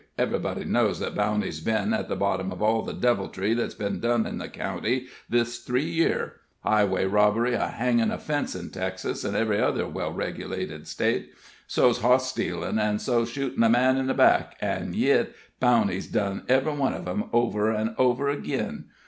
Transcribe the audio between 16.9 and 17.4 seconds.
of 'em